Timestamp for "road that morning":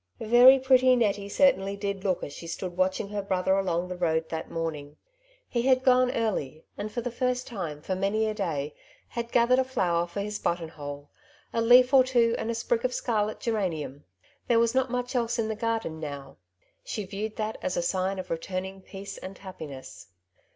3.95-4.97